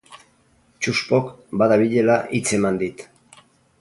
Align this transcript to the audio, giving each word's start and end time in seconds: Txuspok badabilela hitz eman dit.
Txuspok 0.85 1.29
badabilela 1.63 2.17
hitz 2.39 2.45
eman 2.59 2.81
dit. 2.85 3.05